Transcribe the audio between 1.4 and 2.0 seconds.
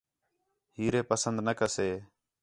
نہ کسے